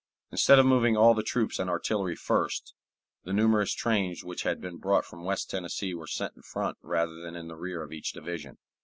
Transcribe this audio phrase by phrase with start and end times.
[0.31, 2.73] Instead of moving all the troops and artillery first,
[3.23, 7.21] the numerous trains which had been brought from West Tennessee were sent in front rather
[7.21, 8.57] than in rear of each division.